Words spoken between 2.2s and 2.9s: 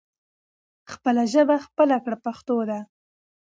پښتو ده.